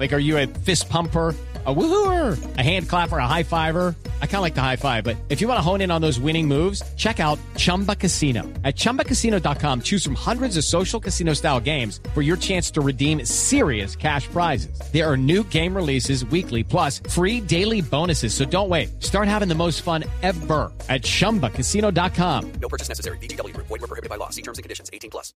Like, 0.00 0.14
are 0.14 0.18
you 0.18 0.38
a 0.38 0.46
fist 0.46 0.88
pumper? 0.88 1.36
A 1.66 1.74
woohooer, 1.74 2.56
a 2.56 2.62
hand 2.62 2.88
clapper, 2.88 3.18
a 3.18 3.26
high 3.26 3.42
fiver. 3.42 3.94
I 4.22 4.26
kind 4.26 4.36
of 4.36 4.40
like 4.40 4.54
the 4.54 4.62
high 4.62 4.76
five, 4.76 5.04
but 5.04 5.18
if 5.28 5.42
you 5.42 5.46
want 5.46 5.58
to 5.58 5.62
hone 5.62 5.82
in 5.82 5.90
on 5.90 6.00
those 6.00 6.18
winning 6.18 6.48
moves, 6.48 6.82
check 6.96 7.20
out 7.20 7.38
Chumba 7.58 7.94
Casino. 7.94 8.44
At 8.64 8.76
chumbacasino.com, 8.76 9.82
choose 9.82 10.02
from 10.02 10.14
hundreds 10.14 10.56
of 10.56 10.64
social 10.64 10.98
casino 10.98 11.34
style 11.34 11.60
games 11.60 12.00
for 12.14 12.22
your 12.22 12.38
chance 12.38 12.70
to 12.70 12.80
redeem 12.80 13.26
serious 13.26 13.94
cash 13.94 14.26
prizes. 14.28 14.80
There 14.90 15.06
are 15.06 15.18
new 15.18 15.44
game 15.50 15.76
releases 15.76 16.24
weekly, 16.24 16.64
plus 16.64 17.02
free 17.10 17.42
daily 17.42 17.82
bonuses. 17.82 18.32
So 18.32 18.46
don't 18.46 18.70
wait. 18.70 19.02
Start 19.02 19.28
having 19.28 19.48
the 19.48 19.54
most 19.54 19.82
fun 19.82 20.04
ever 20.22 20.72
at 20.88 21.02
chumbacasino.com. 21.02 22.52
No 22.52 22.68
purchase 22.70 22.88
necessary. 22.88 23.18
BGW. 23.18 23.54
Void 23.54 23.68
were 23.68 23.78
prohibited 23.80 24.08
by 24.08 24.16
law. 24.16 24.30
See 24.30 24.40
terms 24.40 24.56
and 24.56 24.62
conditions. 24.62 24.88
18 24.94 25.10
plus. 25.10 25.34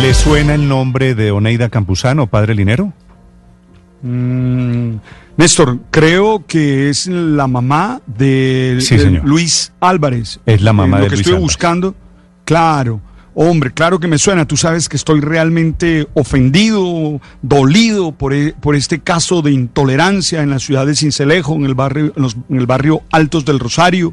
¿Le 0.00 0.14
suena 0.14 0.54
el 0.54 0.68
nombre 0.68 1.16
de 1.16 1.32
Oneida 1.32 1.70
Campuzano, 1.70 2.28
padre 2.28 2.54
Linero? 2.54 2.94
Mm, 4.02 4.94
Néstor, 5.36 5.78
creo 5.90 6.44
que 6.46 6.90
es 6.90 7.06
la 7.06 7.46
mamá 7.46 8.00
de, 8.06 8.78
Sí, 8.80 8.96
de 8.96 9.02
señor. 9.04 9.24
Luis 9.24 9.72
Álvarez. 9.80 10.40
Es 10.46 10.60
la 10.62 10.72
mamá 10.72 10.98
Eh, 10.98 11.00
lo 11.00 11.04
de 11.04 11.08
que 11.10 11.16
Luis 11.16 11.20
estoy 11.20 11.32
Álvarez. 11.34 11.42
buscando, 11.46 11.94
claro. 12.44 13.00
Hombre, 13.32 13.70
claro 13.72 14.00
que 14.00 14.08
me 14.08 14.18
suena. 14.18 14.44
Tú 14.46 14.56
sabes 14.56 14.88
que 14.88 14.96
estoy 14.96 15.20
realmente 15.20 16.08
ofendido, 16.14 17.20
dolido 17.42 18.12
por, 18.12 18.34
e- 18.34 18.54
por 18.60 18.74
este 18.74 18.98
caso 18.98 19.40
de 19.40 19.52
intolerancia 19.52 20.42
en 20.42 20.50
la 20.50 20.58
ciudad 20.58 20.84
de 20.84 20.96
Cincelejo, 20.96 21.54
en 21.54 21.64
el 21.64 21.74
barrio, 21.74 22.12
en 22.16 22.22
los- 22.22 22.36
en 22.48 22.56
el 22.58 22.66
barrio 22.66 23.02
Altos 23.12 23.44
del 23.44 23.60
Rosario. 23.60 24.12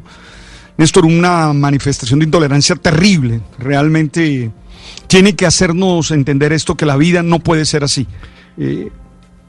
Néstor, 0.78 1.04
una 1.04 1.52
manifestación 1.52 2.20
de 2.20 2.26
intolerancia 2.26 2.76
terrible. 2.76 3.40
Realmente 3.58 4.52
tiene 5.08 5.34
que 5.34 5.44
hacernos 5.46 6.12
entender 6.12 6.52
esto 6.52 6.76
que 6.76 6.86
la 6.86 6.96
vida 6.96 7.22
no 7.24 7.40
puede 7.40 7.64
ser 7.64 7.82
así. 7.82 8.06
Eh, 8.56 8.88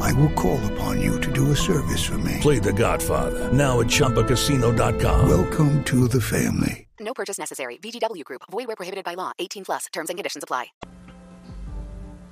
I 0.00 0.12
will 0.14 0.30
call 0.34 0.58
upon 0.72 1.00
you 1.00 1.18
to 1.20 1.30
do 1.32 1.50
a 1.52 1.56
service 1.56 2.04
for 2.04 2.18
me. 2.18 2.38
Play 2.40 2.58
The 2.60 2.72
Godfather 2.72 3.50
now 3.52 3.80
at 3.80 3.86
ChumbaCasino.com. 3.88 5.28
Welcome 5.28 5.82
to 5.84 6.08
the 6.08 6.20
family. 6.20 6.86
No 7.00 7.12
purchase 7.14 7.38
necessary. 7.40 7.78
VGW 7.82 8.24
Group. 8.24 8.42
Void 8.50 8.66
were 8.68 8.76
prohibited 8.76 9.04
by 9.04 9.14
law. 9.16 9.32
18 9.38 9.64
plus. 9.64 9.86
Terms 9.92 10.10
and 10.10 10.16
conditions 10.18 10.44
apply. 10.44 10.72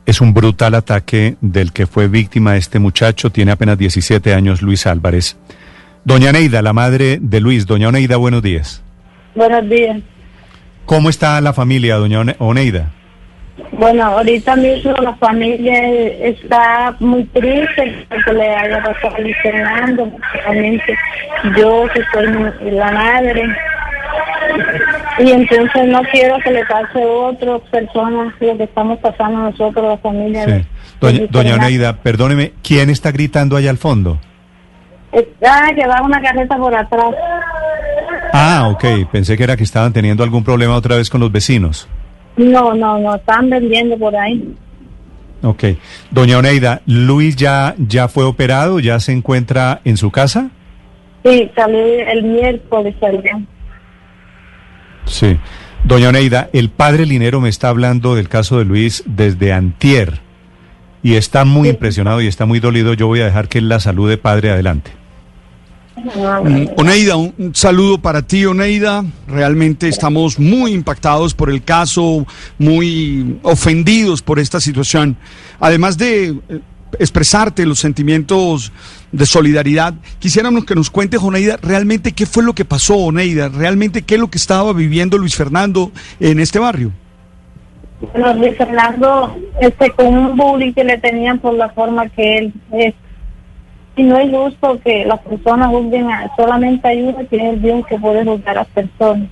Es 0.05 0.21
un 0.21 0.35
brutal 0.35 0.75
ataque 0.75 1.37
del 1.41 1.73
que 1.73 1.87
fue 1.87 2.09
víctima 2.09 2.57
este 2.57 2.81
muchacho, 2.81 3.31
tiene 3.31 3.53
apenas 3.53 3.79
17 3.79 4.35
años, 4.35 4.61
Luis 4.61 4.87
Álvarez. 4.87 5.37
Doña 6.05 6.33
Neida, 6.33 6.61
la 6.61 6.73
madre 6.73 7.19
de 7.23 7.41
Luis. 7.41 7.67
Doña 7.67 7.89
Oneida, 7.89 8.17
buenos 8.17 8.43
días. 8.43 8.83
Buenos 9.37 9.69
días. 9.71 10.03
¿Cómo 10.87 11.09
está 11.09 11.41
la 11.41 11.53
familia, 11.53 11.97
doña 11.97 12.21
One- 12.21 12.37
Oneida? 12.41 12.93
Bueno, 13.73 14.05
ahorita 14.05 14.57
mismo 14.57 14.93
la 14.93 15.15
familia 15.15 15.89
está 16.21 16.95
muy 17.01 17.25
triste 17.25 18.07
porque 18.09 18.33
le 18.33 18.49
haya 18.55 18.83
pasado 18.83 19.15
a 19.15 19.43
Fernando, 19.43 20.11
realmente 20.33 20.97
yo 21.57 21.87
que 21.93 22.03
soy 22.13 22.73
la 22.73 22.91
madre. 22.93 23.57
Y 25.19 25.31
entonces 25.31 25.87
no 25.89 26.03
quiero 26.11 26.39
que 26.43 26.51
le 26.51 26.65
pase 26.65 27.03
a 27.03 27.07
otras 27.07 27.61
personas 27.71 28.35
lo 28.41 28.57
que 28.57 28.65
estamos 28.65 28.99
pasando 29.01 29.51
nosotros, 29.51 29.85
la 29.85 29.99
familia. 29.99 30.45
Sí. 30.47 30.67
Doña, 31.01 31.27
doña. 31.31 31.55
Oneida, 31.57 31.97
perdóneme, 31.97 32.53
¿quién 32.63 32.89
está 32.89 33.13
gritando 33.13 33.57
allá 33.57 33.71
al 33.71 33.79
fondo? 33.79 34.19
Está 35.13 35.71
que 35.75 35.87
va 35.87 36.01
una 36.03 36.23
carreta 36.23 36.57
por 36.57 36.75
atrás. 36.75 37.15
Ah, 38.33 38.69
ok, 38.73 39.11
pensé 39.11 39.37
que 39.37 39.45
era 39.45 39.57
que 39.57 39.65
estaban 39.65 39.93
teniendo 39.93 40.25
algún 40.25 40.43
problema 40.43 40.75
otra 40.75 40.97
vez 40.97 41.11
con 41.11 41.21
los 41.21 41.31
vecinos. 41.31 41.89
No, 42.37 42.75
no, 42.75 42.99
no, 42.99 43.15
están 43.15 43.51
vendiendo 43.51 43.97
por 43.99 44.15
ahí. 44.17 44.55
Ok. 45.43 45.65
Doña 46.11 46.39
Oneida, 46.39 46.83
¿Luis 46.87 47.37
ya, 47.37 47.75
ya 47.79 48.09
fue 48.09 48.25
operado? 48.25 48.81
¿Ya 48.81 49.01
se 49.01 49.13
encuentra 49.13 49.81
en 49.85 49.97
su 49.97 50.11
casa? 50.11 50.51
Sí, 51.25 51.51
salí 51.55 51.79
el 51.79 52.23
miércoles, 52.23 52.95
salió. 53.01 53.43
Sí. 55.05 55.37
Doña 55.85 56.11
Oneida, 56.11 56.49
el 56.53 56.71
padre 56.71 57.07
Linero 57.07 57.41
me 57.41 57.49
está 57.49 57.69
hablando 57.69 58.15
del 58.15 58.29
caso 58.29 58.59
de 58.59 58.65
Luis 58.65 59.03
desde 59.07 59.53
antier 59.53 60.21
y 61.03 61.15
está 61.15 61.45
muy 61.45 61.69
impresionado 61.69 62.21
y 62.21 62.29
está 62.29 62.47
muy 62.47 62.61
dolido. 62.61 62.95
Yo 62.95 63.09
voy 63.09 63.21
a 63.21 63.25
dejar 63.25 63.49
que 63.49 63.59
él 63.59 63.69
la 63.69 63.81
salude, 63.81 64.17
padre, 64.17 64.51
adelante. 64.51 64.93
Mm, 66.05 66.67
Oneida, 66.77 67.17
un 67.17 67.53
saludo 67.55 67.99
para 67.99 68.23
ti, 68.23 68.45
Oneida. 68.45 69.05
Realmente 69.29 69.89
estamos 69.89 70.39
muy 70.39 70.73
impactados 70.73 71.35
por 71.35 71.49
el 71.49 71.63
caso, 71.63 72.27
muy 72.59 73.39
ofendidos 73.43 74.23
por 74.23 74.39
esta 74.39 74.61
situación. 74.61 75.17
Además 75.61 75.97
de 75.99 76.31
eh, 76.31 76.61
expresarte 76.99 77.65
los 77.67 77.79
sentimientos 77.79 78.73
de 79.13 79.27
solidaridad, 79.27 79.95
quisiéramos 80.19 80.65
que 80.65 80.75
nos 80.75 80.91
cuentes, 80.91 81.21
Oneida, 81.23 81.57
realmente 81.63 82.13
qué 82.13 82.27
fue 82.27 82.43
lo 82.43 82.55
que 82.55 82.65
pasó, 82.65 82.97
Oneida, 82.97 83.49
realmente 83.49 84.03
qué 84.03 84.15
es 84.15 84.21
lo 84.21 84.29
que 84.29 84.39
estaba 84.39 84.73
viviendo 84.73 85.19
Luis 85.19 85.37
Fernando 85.37 85.93
en 86.19 86.41
este 86.41 86.59
barrio. 86.59 86.93
Bueno, 88.13 88.35
Luis 88.35 88.57
Fernando, 88.57 89.37
este, 89.61 89.91
con 89.93 90.07
un 90.07 90.37
bullying 90.37 90.73
que 90.73 90.83
le 90.83 90.99
tenían 90.99 91.39
por 91.39 91.55
la 91.55 91.69
forma 91.69 92.09
que 92.09 92.39
él 92.39 92.53
es. 92.73 92.95
Y 93.97 94.05
no 94.05 94.17
es 94.17 94.31
justo 94.31 94.81
que 94.83 95.05
las 95.05 95.21
personas 95.21 95.69
juzguen 95.69 96.11
a, 96.11 96.35
solamente 96.37 96.89
hay 96.89 97.03
uno 97.03 97.19
que 97.29 97.51
es 97.51 97.63
Dios 97.63 97.87
que 97.87 97.99
puede 97.99 98.25
juzgar 98.25 98.57
a 98.57 98.61
las 98.61 98.69
personas. 98.69 99.29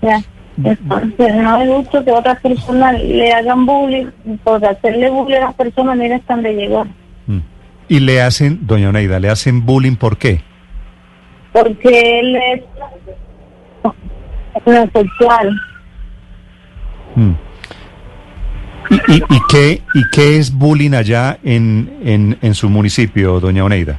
Ya. 0.00 0.22
Entonces, 0.62 1.34
no 1.34 1.60
es 1.60 1.68
justo 1.68 2.04
que 2.04 2.12
otras 2.12 2.40
personas 2.40 3.02
le 3.02 3.32
hagan 3.32 3.66
bullying, 3.66 4.06
por 4.42 4.64
hacerle 4.64 5.10
bullying 5.10 5.36
a 5.36 5.46
las 5.46 5.54
personas, 5.54 5.98
mira 5.98 6.16
hasta 6.16 6.34
donde 6.34 6.54
llegó. 6.54 6.84
Mm. 7.26 7.40
Y 7.88 8.00
le 8.00 8.22
hacen, 8.22 8.66
doña 8.66 8.88
Oneida, 8.88 9.18
le 9.20 9.28
hacen 9.28 9.66
bullying, 9.66 9.96
¿por 9.96 10.16
qué? 10.16 10.40
Porque 11.52 12.20
él 12.20 12.36
es 12.36 12.62
homosexual. 14.64 15.60
Mm. 17.16 17.32
¿Y, 18.90 18.94
y, 19.12 19.16
y 19.16 19.40
qué, 19.48 19.82
¿Y 19.94 20.02
qué 20.12 20.36
es 20.38 20.52
bullying 20.52 20.92
allá 20.92 21.38
en, 21.42 21.98
en, 22.04 22.38
en 22.40 22.54
su 22.54 22.68
municipio, 22.68 23.40
doña 23.40 23.64
Oneida? 23.64 23.98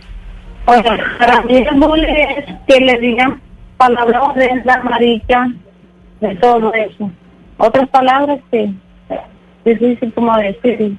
Bueno, 0.66 0.90
para 1.20 1.42
mí 1.42 1.58
el 1.58 1.80
bullying 1.80 2.14
es 2.38 2.46
que 2.68 2.80
le 2.80 3.00
digan 3.00 3.42
palabras 3.78 4.36
de 4.36 4.50
la 4.66 4.84
marica, 4.84 5.50
de 6.22 6.36
todo 6.36 6.74
eso. 6.74 7.12
Otras 7.58 7.88
palabras 7.90 8.40
que 8.52 8.72
difícil 9.66 10.14
como 10.14 10.36
decir. 10.38 10.98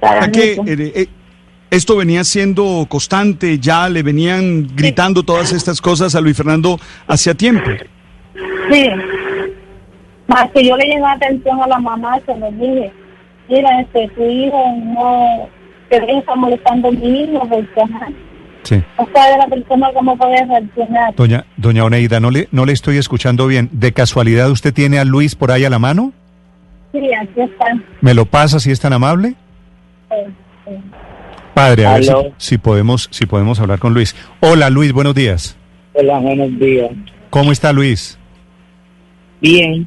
Para 0.00 0.24
¿A 0.24 0.26
mí, 0.26 0.32
qué, 0.32 0.54
pues. 0.56 0.80
eh, 0.80 0.92
eh, 0.94 1.06
esto 1.70 1.96
venía 1.96 2.24
siendo 2.24 2.86
constante, 2.88 3.58
ya 3.58 3.88
le 3.88 4.02
venían 4.02 4.68
gritando 4.74 5.22
todas 5.22 5.52
estas 5.52 5.80
cosas 5.80 6.14
a 6.14 6.20
Luis 6.20 6.36
Fernando 6.36 6.78
hacía 7.06 7.34
tiempo. 7.34 7.70
Sí. 8.70 8.88
Más 10.26 10.50
que 10.52 10.66
yo 10.66 10.76
le 10.76 10.84
llevé 10.86 11.06
atención 11.06 11.62
a 11.62 11.66
la 11.66 11.78
mamá, 11.78 12.18
se 12.24 12.34
le 12.36 12.50
dije, 12.52 12.92
mira, 13.48 13.80
este, 13.80 14.08
tu 14.14 14.22
hijo 14.24 14.62
no, 14.84 15.48
él 15.90 16.04
está 16.18 16.34
molestando 16.34 16.88
a 16.88 16.92
mi 16.92 17.20
hijo, 17.20 17.40
porque 17.48 17.80
ajá, 17.82 18.08
Sí. 18.62 18.82
no 18.98 19.06
sabe 19.14 19.36
la 19.38 19.46
persona 19.46 19.90
cómo 19.92 20.16
puede 20.16 20.42
reaccionar. 20.46 21.14
Doña, 21.14 21.44
doña 21.58 21.84
Oneida, 21.84 22.18
no 22.20 22.30
le, 22.30 22.48
no 22.50 22.64
le 22.64 22.72
estoy 22.72 22.96
escuchando 22.96 23.46
bien. 23.46 23.68
¿De 23.72 23.92
casualidad 23.92 24.50
usted 24.50 24.72
tiene 24.72 24.98
a 24.98 25.04
Luis 25.04 25.34
por 25.34 25.50
ahí 25.52 25.66
a 25.66 25.70
la 25.70 25.78
mano? 25.78 26.12
Sí, 26.92 27.00
aquí 27.20 27.42
está. 27.42 27.66
¿Me 28.00 28.14
lo 28.14 28.24
pasa 28.24 28.58
si 28.60 28.70
es 28.70 28.80
tan 28.80 28.94
amable? 28.94 29.34
Eh, 30.10 30.26
eh. 30.66 30.80
Padre, 31.52 31.84
a 31.86 31.94
ver 31.94 32.04
si, 32.04 32.12
si 32.38 32.58
podemos, 32.58 33.08
si 33.12 33.26
podemos 33.26 33.60
hablar 33.60 33.78
con 33.80 33.92
Luis. 33.92 34.16
Hola 34.40 34.70
Luis, 34.70 34.92
buenos 34.92 35.14
días. 35.14 35.56
Hola, 35.92 36.18
buenos 36.20 36.58
días. 36.58 36.90
¿Cómo 37.28 37.52
está 37.52 37.72
Luis? 37.72 38.18
Bien, 39.42 39.86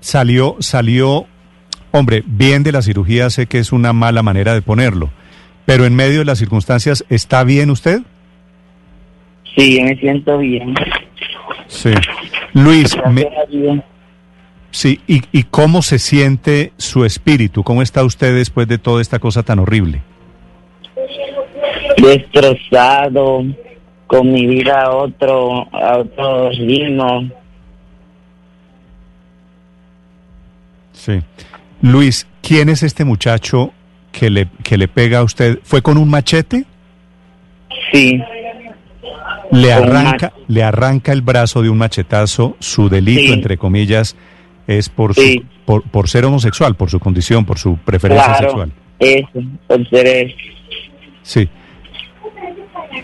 Salió, 0.00 0.56
salió, 0.60 1.26
hombre, 1.92 2.22
bien 2.26 2.62
de 2.62 2.72
la 2.72 2.82
cirugía, 2.82 3.30
sé 3.30 3.46
que 3.46 3.58
es 3.58 3.72
una 3.72 3.92
mala 3.92 4.22
manera 4.22 4.54
de 4.54 4.62
ponerlo, 4.62 5.10
pero 5.66 5.84
en 5.84 5.94
medio 5.94 6.20
de 6.20 6.24
las 6.24 6.38
circunstancias, 6.38 7.04
¿está 7.08 7.44
bien 7.44 7.70
usted? 7.70 8.00
sí, 9.56 9.80
me 9.82 9.96
siento 9.96 10.38
bien. 10.38 10.74
Sí. 11.66 11.90
Luis, 12.54 12.96
me- 13.10 13.28
sí, 14.70 15.00
y, 15.06 15.22
¿y 15.32 15.42
cómo 15.44 15.82
se 15.82 15.98
siente 15.98 16.72
su 16.78 17.04
espíritu? 17.04 17.62
¿Cómo 17.62 17.82
está 17.82 18.02
usted 18.04 18.34
después 18.34 18.68
de 18.68 18.78
toda 18.78 19.02
esta 19.02 19.18
cosa 19.18 19.42
tan 19.42 19.58
horrible? 19.58 20.02
destrozado, 21.98 23.44
con 24.06 24.32
mi 24.32 24.46
vida 24.46 24.82
a 24.82 24.90
otro, 24.96 25.68
a 25.74 25.98
otro 25.98 26.50
ritmo. 26.50 27.28
Sí. 31.00 31.20
Luis, 31.82 32.26
¿quién 32.42 32.68
es 32.68 32.82
este 32.82 33.04
muchacho 33.04 33.72
que 34.12 34.28
le, 34.28 34.48
que 34.62 34.76
le 34.76 34.86
pega 34.88 35.20
a 35.20 35.22
usted? 35.24 35.58
¿Fue 35.62 35.80
con 35.82 35.96
un 35.96 36.08
machete? 36.10 36.64
Sí, 37.92 38.20
Le 39.52 39.72
arranca, 39.72 40.32
le 40.46 40.62
arranca 40.62 41.12
el 41.12 41.22
brazo 41.22 41.62
de 41.62 41.70
un 41.70 41.78
machetazo. 41.78 42.56
Su 42.60 42.88
delito, 42.88 43.20
Sí. 43.28 43.32
entre 43.32 43.56
comillas, 43.56 44.14
es 44.66 44.88
por, 44.88 45.14
su- 45.14 45.42
por, 45.64 45.82
por 45.84 46.08
ser 46.08 46.24
homosexual, 46.24 46.76
por 46.76 46.90
su 46.90 47.00
condición, 47.00 47.44
por 47.46 47.58
su 47.58 47.76
preferencia 47.78 48.26
claro, 48.26 48.46
sexual. 48.48 48.72
eso, 48.98 49.28
por 49.66 49.88
ser 49.88 50.06
eso. 50.06 50.36
Sí. 51.22 51.48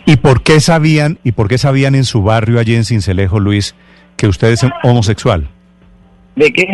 ¿Y 0.04 0.16
por 0.16 0.42
qué 0.42 0.60
sabían, 0.60 1.19
y 1.25 1.32
por 1.32 1.49
qué 1.49 1.58
sabían 1.58 1.94
en 1.94 2.04
su 2.04 2.22
barrio 2.22 2.60
allí 2.60 2.75
en 2.75 2.84
Cincelejo, 2.84 3.40
Luis, 3.40 3.75
que 4.16 4.28
usted 4.28 4.49
es 4.52 4.64
homosexual? 4.84 5.49
¿De 6.37 6.52
qué? 6.52 6.66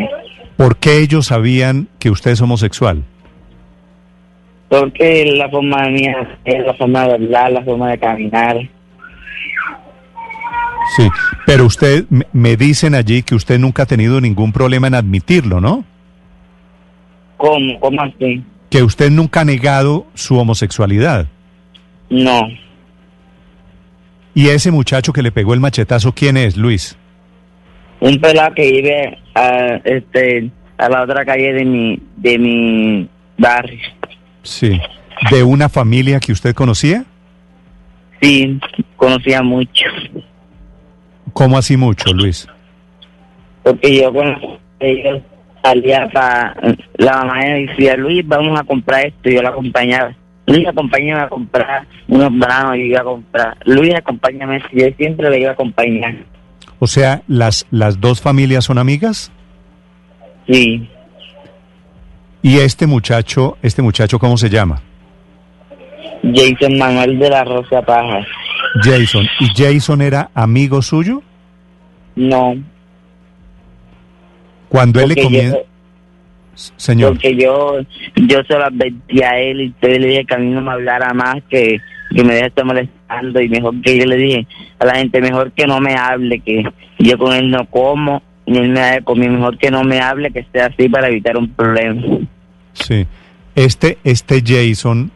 ¿Por 0.63 0.77
qué 0.77 0.99
ellos 0.99 1.27
sabían 1.27 1.89
que 1.99 2.09
usted 2.09 2.31
es 2.31 2.41
homosexual? 2.41 3.03
Porque 4.69 5.25
la 5.37 5.51
forma 5.51 5.89
mía 5.89 6.39
es 6.45 6.65
la 6.65 6.73
forma 6.75 7.05
de 7.09 7.15
hablar, 7.15 7.51
la 7.51 7.63
forma 7.65 7.91
de 7.91 7.99
caminar. 7.99 8.57
Sí, 10.97 11.09
pero 11.47 11.67
usted 11.67 12.05
me- 12.33 12.57
dicen 12.57 12.95
allí 12.95 13.25
que 13.25 13.35
usted 13.35 13.59
nunca 13.59 13.83
ha 13.83 13.87
tenido 13.87 14.21
ningún 14.21 14.53
problema 14.53 14.87
en 14.87 14.95
admitirlo, 14.95 15.61
¿no? 15.61 15.85
¿Cómo? 17.39 17.81
¿Cómo 17.81 18.01
así? 18.03 18.45
Que 18.71 18.85
usted 18.85 19.11
nunca 19.11 19.41
ha 19.41 19.45
negado 19.45 20.07
su 20.15 20.39
homosexualidad. 20.39 21.27
No, 22.09 22.47
¿Y 24.33 24.51
ese 24.51 24.71
muchacho 24.71 25.13
que 25.13 25.23
le 25.23 25.33
pegó 25.33 25.55
el 25.55 25.61
machetazo, 25.61 26.13
quién 26.15 26.37
es, 26.37 26.57
Luis? 26.57 26.97
Un 28.03 28.21
pelado 28.21 28.55
que 28.55 28.71
vive 28.71 29.19
a, 29.35 29.81
este, 29.85 30.51
a 30.77 30.89
la 30.89 31.03
otra 31.03 31.25
calle 31.25 31.53
de 31.53 31.65
mi, 31.65 32.03
de 32.17 32.39
mi 32.39 33.09
barrio. 33.39 33.79
Sí. 34.43 34.81
¿De 35.31 35.45
una 35.45 35.69
familia 35.69 36.19
que 36.19 36.33
usted 36.33 36.53
conocía? 36.53 37.05
Sí, 38.21 38.59
conocía 38.97 39.43
mucho. 39.43 39.85
¿Cómo 41.33 41.57
así 41.57 41.77
mucho, 41.77 42.13
Luis? 42.13 42.49
Porque 43.63 44.01
yo 44.01 44.13
con 44.13 44.37
ellos 44.81 45.23
salía 45.63 46.09
para... 46.13 46.57
La 46.97 47.19
mamá 47.19 47.37
me 47.37 47.67
decía, 47.67 47.97
Luis, 47.97 48.27
vamos 48.27 48.59
a 48.59 48.65
comprar 48.65 49.07
esto. 49.07 49.31
Y 49.31 49.37
yo 49.37 49.43
la 49.43 49.51
acompañaba. 49.51 50.13
Luis, 50.47 50.67
acompáñame 50.67 51.21
a 51.21 51.29
comprar 51.29 51.87
unos 52.09 52.37
granos. 52.37 52.77
Y 52.77 52.81
yo 52.81 52.87
iba 52.87 53.01
a 53.01 53.05
comprar. 53.05 53.57
Luis, 53.65 53.95
acompáñame. 53.95 54.61
Yo 54.73 54.87
siempre 54.97 55.31
le 55.31 55.39
iba 55.39 55.51
a 55.51 55.55
acompañar. 55.55 56.17
O 56.85 56.89
sea, 56.89 57.23
¿las, 57.29 57.65
las 57.71 58.01
dos 58.01 58.21
familias 58.21 58.65
son 58.65 58.77
amigas? 58.77 59.31
Sí, 60.49 60.91
¿Y 62.43 62.59
este 62.59 62.89
muchacho, 62.89 63.57
este 63.63 63.83
muchacho 63.83 64.19
cómo 64.19 64.37
se 64.37 64.51
llama? 64.51 64.83
Jason 66.25 66.77
Manuel 66.77 67.21
de 67.21 67.31
la 67.31 67.45
Rosa 67.45 67.83
Paja. 67.83 68.27
Jason. 68.83 69.29
¿Y 69.39 69.47
Jason 69.55 70.03
era 70.03 70.31
amigo 70.35 70.83
suyo? 70.83 71.23
No, 72.17 72.57
Cuando 74.69 74.99
él 74.99 75.11
le 75.11 75.23
comienza... 75.23 75.59
Señor. 76.55 77.13
porque 77.13 77.37
yo, 77.37 77.77
yo 78.17 78.43
se 78.43 78.55
lo 78.55 78.65
advertí 78.65 79.23
a 79.23 79.39
él 79.39 79.61
y 79.61 79.65
entonces 79.67 80.01
le 80.01 80.07
dije 80.09 80.25
que 80.25 80.35
a 80.35 80.39
mí 80.39 80.51
no 80.51 80.63
me 80.63 80.73
hablara 80.73 81.15
más, 81.15 81.37
que, 81.49 81.79
que 82.13 82.25
me 82.25 82.35
deje 82.35 82.47
estar 82.49 82.65
y 83.21 83.49
mejor 83.49 83.81
que 83.83 83.99
yo 83.99 84.05
le 84.07 84.17
dije 84.17 84.47
a 84.79 84.85
la 84.87 84.95
gente, 84.97 85.21
mejor 85.21 85.53
que 85.53 85.67
no 85.67 85.81
me 85.81 85.95
hable, 85.95 86.41
que 86.41 86.65
yo 86.99 87.19
con 87.19 87.33
él 87.35 87.51
no 87.51 87.67
como 87.67 88.23
y 88.47 88.57
él 88.59 88.71
me 88.71 88.81
ha 88.81 88.93
de 88.93 89.03
comer, 89.03 89.31
mejor 89.31 89.57
que 89.59 89.71
no 89.71 89.85
me 89.85 90.01
hable, 90.01 90.31
que 90.33 90.41
esté 90.41 90.61
así 90.61 90.89
para 90.89 91.09
evitar 91.09 91.37
un 91.37 91.49
problema. 91.49 92.03
Sí. 92.73 93.07
Este, 93.55 93.99
este 94.03 94.43
Jason, 94.45 95.11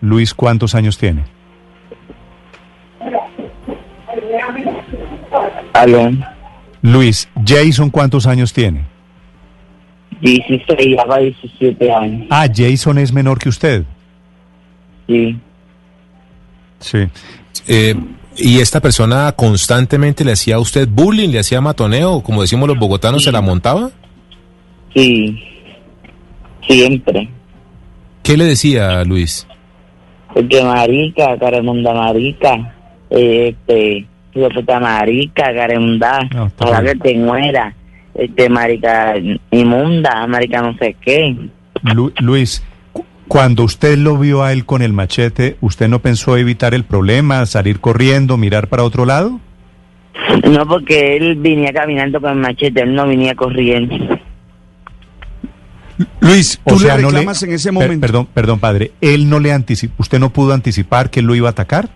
Luis, 0.00 0.34
¿cuántos 0.34 0.74
años 0.74 0.98
tiene? 0.98 1.22
Aló, 5.72 6.10
Luis, 6.82 7.28
Jason, 7.44 7.90
¿cuántos 7.90 8.26
años 8.26 8.52
tiene? 8.52 8.84
16, 10.20 10.96
ya 10.96 11.04
va 11.04 11.18
17 11.18 11.92
años, 11.92 12.26
Ah, 12.30 12.46
Jason 12.52 12.98
es 12.98 13.12
menor 13.12 13.38
que 13.38 13.48
usted. 13.48 13.84
sí. 15.06 15.38
Sí. 16.86 16.98
Eh, 17.68 17.94
¿Y 18.38 18.60
esta 18.60 18.80
persona 18.80 19.32
constantemente 19.32 20.24
le 20.24 20.32
hacía 20.32 20.56
a 20.56 20.58
usted 20.58 20.86
bullying, 20.90 21.30
le 21.30 21.38
hacía 21.40 21.60
matoneo, 21.60 22.20
como 22.22 22.42
decimos 22.42 22.68
los 22.68 22.78
bogotanos, 22.78 23.24
se 23.24 23.32
la 23.32 23.40
montaba? 23.40 23.90
Sí, 24.94 25.42
siempre. 26.66 27.28
¿Qué 28.22 28.36
le 28.36 28.44
decía 28.44 29.02
Luis? 29.04 29.46
Porque 30.34 30.62
marica, 30.62 31.38
caremunda 31.38 31.94
marica, 31.94 32.74
este, 33.08 34.06
puta 34.32 34.80
marica, 34.80 35.54
caremunda, 35.54 36.20
No, 36.34 36.46
está 36.46 36.64
ojalá 36.66 36.80
bien. 36.82 36.98
que 37.00 37.08
te 37.08 37.18
muera, 37.18 37.74
este, 38.14 38.48
marica 38.50 39.14
inmunda, 39.50 40.26
marica 40.26 40.60
no 40.60 40.76
sé 40.78 40.94
qué. 41.00 41.34
Lu- 41.82 42.12
Luis, 42.18 42.62
cuando 43.28 43.64
usted 43.64 43.98
lo 43.98 44.16
vio 44.18 44.42
a 44.42 44.52
él 44.52 44.64
con 44.64 44.82
el 44.82 44.92
machete, 44.92 45.56
¿usted 45.60 45.88
no 45.88 46.00
pensó 46.00 46.36
evitar 46.36 46.74
el 46.74 46.84
problema, 46.84 47.44
salir 47.46 47.80
corriendo, 47.80 48.36
mirar 48.36 48.68
para 48.68 48.82
otro 48.84 49.04
lado? 49.04 49.40
No, 50.48 50.66
porque 50.66 51.16
él 51.16 51.36
venía 51.36 51.72
caminando 51.72 52.20
con 52.20 52.30
el 52.32 52.36
machete, 52.38 52.82
él 52.82 52.94
no 52.94 53.06
venía 53.06 53.34
corriendo. 53.34 53.94
Luis, 56.20 56.60
tú 56.66 56.74
O 56.74 56.78
sea, 56.78 56.96
le 56.96 57.02
no 57.02 57.08
le- 57.10 57.16
reclamas 57.18 57.42
en 57.42 57.52
ese 57.52 57.68
per- 57.70 57.72
momento. 57.74 58.00
perdón, 58.00 58.28
perdón, 58.32 58.58
padre. 58.60 58.92
¿Él 59.00 59.28
no 59.30 59.40
le 59.40 59.52
anticipó, 59.52 59.94
usted 59.98 60.18
no 60.18 60.30
pudo 60.30 60.52
anticipar 60.52 61.10
que 61.10 61.20
él 61.20 61.26
lo 61.26 61.34
iba 61.34 61.48
a 61.48 61.52
atacar? 61.52 61.88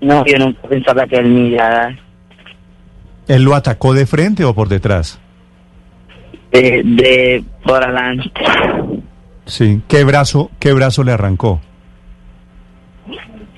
No, 0.00 0.24
yo 0.26 0.38
nunca 0.38 0.62
pensaba 0.68 1.06
que 1.06 1.16
él 1.16 1.26
me 1.28 1.48
iba 1.50 1.66
a 1.66 1.70
dar. 1.70 1.98
¿Él 3.28 3.44
lo 3.44 3.54
atacó 3.54 3.94
de 3.94 4.06
frente 4.06 4.44
o 4.44 4.54
por 4.54 4.68
detrás? 4.68 5.20
De, 6.50 6.82
de 6.84 7.44
por 7.64 7.82
adelante. 7.84 8.30
Sí. 9.50 9.82
¿Qué 9.88 10.04
brazo, 10.04 10.48
qué 10.60 10.72
brazo 10.72 11.02
le 11.02 11.10
arrancó? 11.10 11.60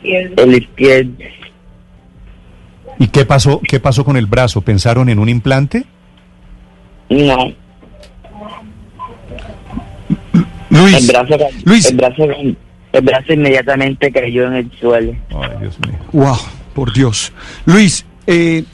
El 0.03 0.55
izquierdo. 0.55 1.12
¿Y 2.99 3.08
qué 3.08 3.27
pasó, 3.27 3.61
qué 3.61 3.79
pasó 3.79 4.05
con 4.05 4.17
el 4.17 4.27
brazo? 4.27 4.63
¿Pensaron 4.63 5.11
en 5.11 5.19
un 5.19 5.29
implante? 5.29 5.84
No, 7.11 7.53
Luis, 10.70 10.94
el 10.96 11.06
brazo, 11.06 11.37
Luis. 11.65 11.91
el 11.91 11.96
brazo, 11.99 12.25
el 12.93 13.03
brazo 13.03 13.32
inmediatamente 13.34 14.11
cayó 14.11 14.46
en 14.46 14.55
el 14.55 14.72
suelo. 14.81 15.15
Ay, 15.29 15.51
Dios 15.61 15.79
mío. 15.87 15.99
wow, 16.13 16.37
por 16.75 16.94
Dios. 16.94 17.32
Luis, 17.67 18.06
eh, 18.27 18.65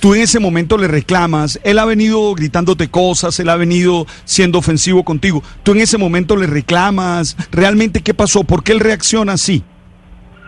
tú 0.00 0.14
en 0.14 0.22
ese 0.22 0.40
momento 0.40 0.78
le 0.78 0.88
reclamas, 0.88 1.60
él 1.64 1.78
ha 1.78 1.84
venido 1.84 2.34
gritándote 2.34 2.88
cosas, 2.88 3.38
él 3.40 3.48
ha 3.48 3.56
venido 3.56 4.06
siendo 4.24 4.58
ofensivo 4.58 5.04
contigo. 5.04 5.42
Tú 5.62 5.72
en 5.72 5.80
ese 5.80 5.98
momento 5.98 6.36
le 6.36 6.46
reclamas, 6.46 7.36
¿realmente 7.50 8.02
qué 8.02 8.14
pasó? 8.14 8.44
¿Por 8.44 8.62
qué 8.62 8.72
él 8.72 8.80
reacciona 8.80 9.34
así? 9.34 9.62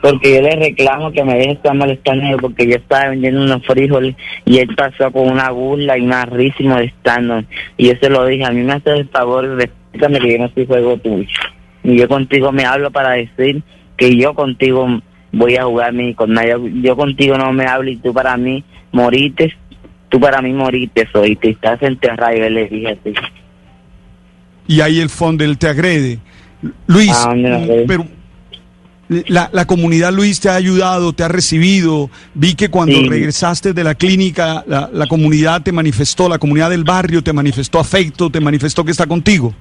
Porque 0.00 0.36
yo 0.36 0.42
le 0.42 0.54
reclamo 0.54 1.10
que 1.10 1.24
me 1.24 1.34
deje 1.34 1.52
estar 1.52 1.74
molestando 1.74 2.36
porque 2.38 2.66
yo 2.68 2.76
estaba 2.76 3.08
vendiendo 3.10 3.42
unos 3.42 3.66
frijoles 3.66 4.14
y 4.44 4.58
él 4.58 4.68
pasó 4.76 5.10
con 5.10 5.28
una 5.28 5.50
burla 5.50 5.98
y 5.98 6.02
una 6.02 6.24
risa 6.24 6.56
y 6.60 6.68
molestando. 6.68 7.42
Y 7.76 7.88
yo 7.88 7.94
se 8.00 8.08
lo 8.08 8.24
dije, 8.24 8.44
a 8.44 8.52
mí 8.52 8.62
me 8.62 8.74
hace 8.74 8.90
el 8.90 9.08
favor, 9.08 9.44
respétame 9.56 10.20
que 10.20 10.32
yo 10.32 10.38
no 10.38 10.50
soy 10.54 10.66
juego 10.66 10.96
tuyo. 10.98 11.26
Y 11.82 11.96
yo 11.96 12.08
contigo 12.08 12.52
me 12.52 12.64
hablo 12.64 12.92
para 12.92 13.12
decir 13.12 13.62
que 13.96 14.16
yo 14.16 14.34
contigo 14.34 14.86
voy 15.32 15.56
a 15.56 15.64
jugar 15.64 15.92
mi 15.92 16.14
con 16.14 16.32
nadie. 16.32 16.54
Yo 16.80 16.96
contigo 16.96 17.36
no 17.36 17.52
me 17.52 17.66
hablo 17.66 17.90
y 17.90 17.96
tú 17.96 18.14
para 18.14 18.36
mí 18.36 18.64
moriste, 18.92 19.54
tú 20.08 20.18
para 20.20 20.40
mí 20.42 20.52
moriste, 20.52 21.08
soy, 21.12 21.36
te 21.36 21.50
estás 21.50 21.82
enterrado. 21.82 22.34
Y 22.36 22.50
le 22.50 22.68
dije 22.68 22.88
así. 22.88 23.14
Y 24.66 24.80
ahí 24.80 25.00
el 25.00 25.08
fondo 25.10 25.44
él 25.44 25.56
te 25.58 25.68
agrede. 25.68 26.18
Luis, 26.86 27.12
Ah, 27.14 27.34
pero 27.86 28.06
la, 29.28 29.48
la 29.52 29.64
comunidad 29.64 30.12
Luis 30.12 30.38
te 30.40 30.50
ha 30.50 30.54
ayudado, 30.56 31.12
te 31.14 31.22
ha 31.22 31.28
recibido. 31.28 32.10
Vi 32.34 32.54
que 32.54 32.68
cuando 32.68 32.96
Sí. 32.96 33.08
regresaste 33.08 33.72
de 33.72 33.84
la 33.84 33.94
clínica, 33.94 34.64
la, 34.66 34.90
la 34.92 35.06
comunidad 35.06 35.62
te 35.62 35.72
manifestó, 35.72 36.28
la 36.28 36.38
comunidad 36.38 36.68
del 36.70 36.84
barrio 36.84 37.22
te 37.22 37.32
manifestó 37.32 37.78
afecto, 37.78 38.28
te 38.28 38.40
manifestó 38.40 38.84
que 38.84 38.90
está 38.90 39.06
contigo. 39.06 39.54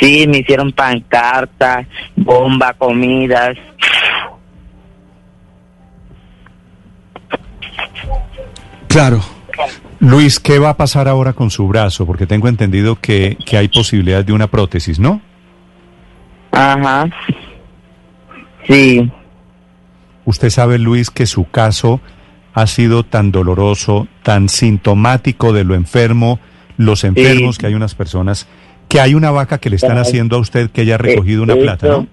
Sí, 0.00 0.26
me 0.26 0.38
hicieron 0.38 0.72
pancartas, 0.72 1.86
bomba, 2.16 2.72
comidas. 2.74 3.56
Claro. 8.88 9.20
Luis, 10.00 10.38
¿qué 10.40 10.58
va 10.58 10.70
a 10.70 10.76
pasar 10.76 11.08
ahora 11.08 11.32
con 11.32 11.50
su 11.50 11.66
brazo? 11.66 12.06
Porque 12.06 12.26
tengo 12.26 12.48
entendido 12.48 12.96
que, 13.00 13.36
que 13.46 13.56
hay 13.56 13.68
posibilidad 13.68 14.24
de 14.24 14.32
una 14.32 14.46
prótesis, 14.48 14.98
¿no? 14.98 15.20
Ajá. 16.52 17.08
Sí, 18.68 19.10
Usted 20.26 20.48
sabe, 20.48 20.78
Luis, 20.78 21.10
que 21.10 21.26
su 21.26 21.44
caso 21.50 22.00
ha 22.54 22.66
sido 22.66 23.02
tan 23.04 23.30
doloroso, 23.30 24.08
tan 24.22 24.48
sintomático 24.48 25.52
de 25.52 25.64
lo 25.64 25.74
enfermo, 25.74 26.38
los 26.78 27.04
enfermos, 27.04 27.56
Sí. 27.56 27.60
que 27.60 27.66
hay 27.66 27.74
unas 27.74 27.94
personas, 27.94 28.46
que 28.88 29.00
hay 29.00 29.14
una 29.14 29.30
vaca 29.30 29.58
que 29.58 29.68
le 29.68 29.76
están 29.76 29.98
haciendo 29.98 30.36
a 30.36 30.38
usted 30.38 30.70
que 30.70 30.80
haya 30.80 30.96
recogido 30.96 31.42
una 31.42 31.52
Eh, 31.54 31.62
plata, 31.62 31.88
¿no? 31.88 32.06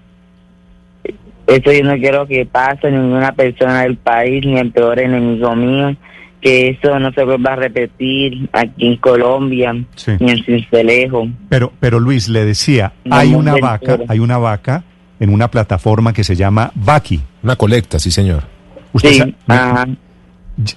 Eso 1.46 1.72
yo 1.72 1.82
no 1.84 1.94
quiero 1.96 2.26
que 2.26 2.46
pase 2.46 2.90
ninguna 2.90 3.32
persona 3.32 3.82
del 3.82 3.96
país, 3.96 4.44
ni 4.46 4.58
el 4.58 4.70
peor 4.70 5.00
enemigo 5.00 5.54
mío, 5.56 5.96
que 6.40 6.70
eso 6.70 6.98
no 6.98 7.12
se 7.12 7.24
vuelva 7.24 7.52
a 7.52 7.56
repetir 7.56 8.48
aquí 8.52 8.86
en 8.86 8.96
Colombia, 8.96 9.74
Sí. 9.96 10.12
ni 10.20 10.30
en 10.30 10.44
Cincelejo. 10.44 11.28
Pero, 11.48 11.72
pero 11.80 11.98
Luis, 12.00 12.28
le 12.28 12.44
decía, 12.44 12.92
No, 13.04 13.16
hay 13.16 13.34
una 13.34 13.56
vaca, 13.56 13.98
hay 14.08 14.18
una 14.20 14.38
vaca 14.38 14.84
en 15.20 15.30
una 15.32 15.48
plataforma 15.50 16.12
que 16.12 16.24
se 16.24 16.34
llama 16.36 16.70
Vaki. 16.74 17.20
Una 17.42 17.56
colecta, 17.56 17.98
sí, 17.98 18.10
señor. 18.10 18.44
¿Usted 18.92 19.10
Sí, 19.10 19.34
ajá. 19.48 19.86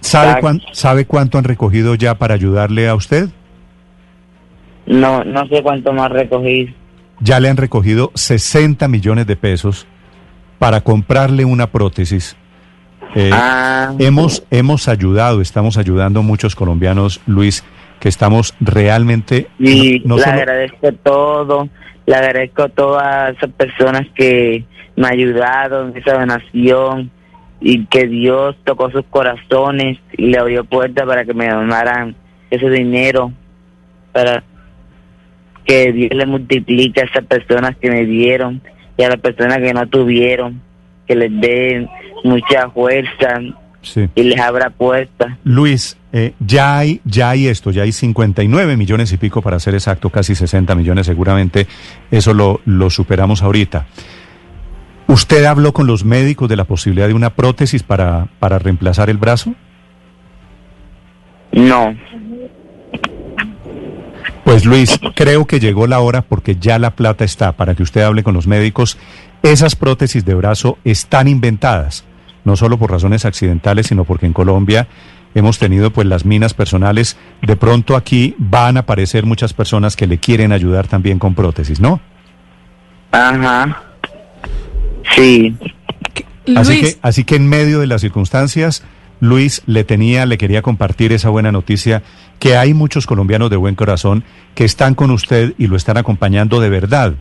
sabe, 0.02 0.40
cuán- 0.42 0.62
sabe 0.72 1.06
cuánto 1.06 1.38
han 1.38 1.44
recogido 1.44 1.96
ya 1.96 2.16
para 2.16 2.34
ayudarle 2.36 2.88
a 2.88 2.96
usted? 2.96 3.30
No, 4.86 5.24
no 5.24 5.48
sé 5.48 5.62
cuánto 5.64 5.94
más 5.94 6.12
recogí. 6.12 6.74
Ya 7.22 7.40
le 7.40 7.50
han 7.50 7.58
recogido 7.58 8.12
60 8.14 8.88
millones 8.88 9.26
de 9.26 9.36
pesos 9.36 9.88
para 10.60 10.82
comprarle 10.82 11.46
una 11.46 11.68
prótesis. 11.68 12.36
Eh, 13.16 13.30
ah, 13.34 13.94
Hemos, 14.00 14.44
hemos 14.52 14.88
ayudado, 14.88 15.42
estamos 15.42 15.78
ayudando 15.78 16.22
muchos 16.24 16.56
colombianos, 16.56 17.22
Luis, 17.28 17.64
que 18.00 18.10
estamos 18.10 18.54
realmente... 18.60 19.48
y 19.60 20.00
no- 20.06 20.16
no 20.16 20.18
le 20.18 20.24
solo- 20.24 20.36
agradezco 20.36 20.92
todo, 21.04 21.70
le 22.06 22.16
agradezco 22.16 22.64
a 22.64 22.70
todas 22.70 23.36
esas 23.38 23.52
personas 23.52 24.08
que 24.16 24.66
me 24.96 25.08
ayudaron 25.08 25.92
en 25.92 25.98
esa 25.98 26.14
donación 26.20 27.12
y 27.62 27.86
que 27.86 28.08
Dios 28.08 28.56
tocó 28.66 28.92
sus 28.92 29.06
corazones 29.10 29.98
y 30.18 30.28
le 30.28 30.38
abrió 30.38 30.66
puertas 30.66 31.06
para 31.06 31.24
que 31.26 31.34
me 31.34 31.48
donaran 31.50 32.16
ese 32.52 32.70
dinero 32.70 33.32
para 34.12 34.44
que 35.66 35.92
Dios 35.92 36.12
le 36.14 36.26
multiplique 36.26 37.02
a 37.02 37.06
esas 37.06 37.26
personas 37.26 37.76
que 37.78 37.90
me 37.90 38.06
dieron 38.06 38.62
y 38.98 39.04
a 39.04 39.10
las 39.10 39.20
personas 39.20 39.58
que 39.60 39.74
no 39.74 39.88
tuvieron, 39.88 40.62
que 41.08 41.16
les 41.16 41.32
dé 41.40 41.88
mucha 42.24 42.70
fuerza 42.70 43.40
sí. 43.82 44.10
y 44.16 44.24
les 44.24 44.40
abra 44.40 44.70
puertas. 44.70 45.38
Luis, 45.44 45.98
eh, 46.14 46.34
ya 46.40 46.78
hay, 46.78 47.02
ya 47.04 47.32
hay 47.32 47.48
esto, 47.48 47.72
ya 47.72 47.84
hay 47.84 47.92
59 47.92 48.78
millones 48.78 49.12
y 49.12 49.18
pico 49.18 49.42
para 49.42 49.60
ser 49.60 49.74
exacto, 49.74 50.10
casi 50.10 50.36
60 50.36 50.74
millones 50.76 51.06
seguramente, 51.06 51.68
eso 52.12 52.34
lo, 52.34 52.62
lo 52.66 52.90
superamos 52.90 53.42
ahorita. 53.44 53.86
¿Usted 55.08 55.46
habló 55.46 55.72
con 55.72 55.86
los 55.86 56.04
médicos 56.04 56.50
de 56.50 56.56
la 56.56 56.64
posibilidad 56.64 57.08
de 57.08 57.14
una 57.14 57.32
prótesis 57.32 57.84
para, 57.84 58.28
para 58.40 58.58
reemplazar 58.58 59.10
el 59.10 59.18
brazo? 59.18 59.54
No, 61.52 61.96
Pues 64.56 64.64
Luis, 64.64 64.98
creo 65.16 65.46
que 65.48 65.60
llegó 65.60 65.86
la 65.86 66.00
hora 66.00 66.22
porque 66.22 66.56
ya 66.56 66.80
la 66.80 66.96
plata 66.96 67.26
está 67.26 67.52
para 67.58 67.76
que 67.76 67.84
usted 67.84 68.04
hable 68.04 68.24
con 68.24 68.34
los 68.34 68.48
médicos. 68.48 68.98
Esas 69.44 69.76
prótesis 69.76 70.24
de 70.24 70.34
brazo 70.34 70.78
están 70.86 71.28
inventadas, 71.28 72.06
no 72.46 72.56
solo 72.56 72.80
por 72.80 72.90
razones 72.90 73.26
accidentales, 73.26 73.88
sino 73.88 74.06
porque 74.06 74.28
en 74.28 74.32
Colombia 74.32 74.88
hemos 75.34 75.60
tenido 75.60 75.92
pues 75.92 76.08
las 76.08 76.24
minas 76.24 76.54
personales. 76.54 77.18
De 77.42 77.58
pronto 77.58 77.98
aquí 77.98 78.34
van 78.38 78.78
a 78.78 78.80
aparecer 78.80 79.26
muchas 79.26 79.52
personas 79.52 79.98
que 79.98 80.08
le 80.08 80.20
quieren 80.20 80.54
ayudar 80.54 80.88
también 80.88 81.20
con 81.20 81.36
prótesis, 81.36 81.82
¿no? 81.82 82.00
ajá, 83.12 83.84
sí. 85.18 85.54
Así 86.56 86.80
Luis, 86.80 86.94
que, 86.94 87.00
así 87.02 87.26
que 87.26 87.36
en 87.36 87.50
medio 87.50 87.82
de 87.82 87.88
las 87.88 88.00
circunstancias, 88.00 88.86
Luis 89.28 89.62
le 89.66 89.84
tenía, 89.84 90.26
le 90.26 90.38
quería 90.38 90.62
compartir 90.62 91.12
esa 91.12 91.30
buena 91.30 91.52
noticia 91.52 92.04
que 92.40 92.58
hay 92.58 92.74
muchos 92.74 93.08
colombianos 93.08 93.50
de 93.50 93.58
buen 93.58 93.76
corazón 93.76 94.24
que 94.54 94.66
están 94.66 94.96
con 94.96 95.12
usted 95.12 95.54
y 95.58 95.68
lo 95.68 95.76
están 95.76 95.98
acompañando 95.98 96.60
de 96.60 96.70
verdad, 96.70 97.14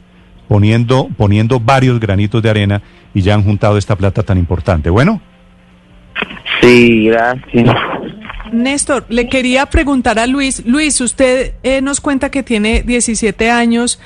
poniendo, 0.49 1.09
poniendo 1.17 1.61
varios 1.61 2.01
granitos 2.01 2.43
de 2.43 2.51
arena 2.51 2.83
y 3.13 3.23
ya 3.23 3.35
han 3.35 3.43
juntado 3.43 3.79
esta 3.79 3.97
plata 3.97 4.23
tan 4.23 4.39
importante. 4.39 4.91
Bueno, 4.91 5.21
Sí, 6.61 7.07
gracias. 7.07 7.77
Néstor, 8.53 9.05
le 9.09 9.29
quería 9.29 9.67
preguntar 9.67 10.19
a 10.19 10.27
Luis. 10.27 10.65
Luis, 10.65 11.01
usted 11.01 11.55
eh, 11.63 11.81
nos 11.83 12.01
cuenta 12.01 12.31
que 12.31 12.43
tiene 12.43 12.83
17 12.83 13.51
años 13.51 14.01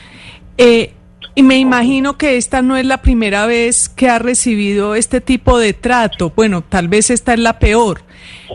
eh, 0.57 0.93
y 1.39 1.45
me 1.45 1.57
imagino 1.57 2.19
que 2.19 2.37
esta 2.37 2.63
no 2.63 2.77
es 2.77 2.85
la 2.85 3.01
primera 3.01 3.47
vez 3.47 3.89
que 3.89 4.09
ha 4.09 4.19
recibido 4.19 4.97
este 4.97 5.21
tipo 5.21 5.57
de 5.57 5.73
trato. 5.73 6.33
Bueno, 6.35 6.65
tal 6.65 6.89
vez 6.89 7.11
esta 7.11 7.33
es 7.33 7.39
la 7.39 7.61
peor. 7.61 8.03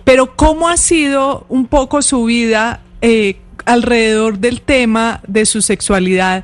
Pero 0.04 0.36
¿cómo 0.36 0.68
ha 0.68 0.75
sido 0.75 1.46
un 1.48 1.68
poco 1.68 2.02
su 2.02 2.25
vida 2.25 2.82
eh, 3.00 3.38
alrededor 3.63 4.40
del 4.40 4.60
tema 4.60 5.22
de 5.25 5.46
su 5.46 5.62
sexualidad? 5.62 6.44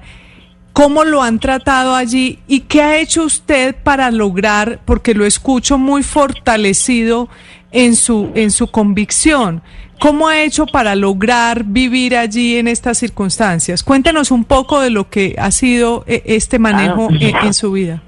¿Cómo 0.71 1.03
lo 1.03 1.21
han 1.21 1.39
tratado 1.39 1.93
allí 1.93 2.39
y 2.47 2.61
qué 2.61 2.83
ha 2.83 2.99
hecho 2.99 3.25
usted 3.25 3.75
para 3.75 4.09
lograr, 4.09 4.79
porque 4.85 5.13
lo 5.13 5.25
escucho 5.25 5.77
muy 5.77 6.03
fortalecido 6.03 7.27
en 7.71 7.95
su, 7.95 8.31
en 8.35 8.51
su 8.51 8.67
convicción, 8.67 9.61
cómo 9.99 10.27
ha 10.27 10.41
hecho 10.41 10.65
para 10.65 10.95
lograr 10.95 11.63
vivir 11.65 12.15
allí 12.15 12.57
en 12.57 12.67
estas 12.67 12.97
circunstancias? 12.97 13.83
Cuéntenos 13.83 14.31
un 14.31 14.43
poco 14.45 14.79
de 14.79 14.89
lo 14.89 15.09
que 15.09 15.35
ha 15.37 15.51
sido 15.51 16.03
eh, 16.07 16.23
este 16.25 16.59
manejo 16.59 17.09
Ah. 17.11 17.17
en, 17.19 17.35
en 17.47 17.53
su 17.53 17.71
vida. 17.71 18.01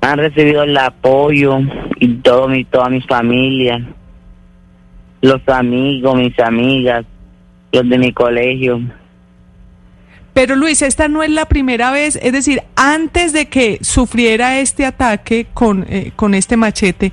Han 0.00 0.18
recibido 0.18 0.62
el 0.64 0.76
apoyo 0.76 1.58
y 1.98 2.08
todo 2.16 2.46
mi, 2.48 2.64
toda 2.64 2.90
mi 2.90 3.00
familia, 3.00 3.80
los 5.22 5.40
amigos, 5.48 6.14
mis 6.16 6.38
amigas, 6.38 7.06
los 7.72 7.88
de 7.88 7.98
mi 7.98 8.12
colegio. 8.12 8.80
Pero 10.34 10.56
Luis, 10.56 10.82
esta 10.82 11.06
no 11.08 11.22
es 11.22 11.30
la 11.30 11.46
primera 11.46 11.92
vez, 11.92 12.18
es 12.20 12.32
decir, 12.32 12.60
antes 12.74 13.32
de 13.32 13.46
que 13.46 13.78
sufriera 13.82 14.58
este 14.58 14.84
ataque 14.84 15.46
con, 15.54 15.86
eh, 15.88 16.10
con 16.16 16.34
este 16.34 16.56
machete, 16.56 17.12